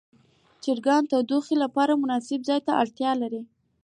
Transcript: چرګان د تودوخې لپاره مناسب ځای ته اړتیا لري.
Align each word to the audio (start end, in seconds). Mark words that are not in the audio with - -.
چرګان 0.63 1.01
د 1.05 1.07
تودوخې 1.11 1.55
لپاره 1.63 1.99
مناسب 2.03 2.39
ځای 2.49 2.59
ته 2.67 2.71
اړتیا 2.81 3.11
لري. 3.21 3.41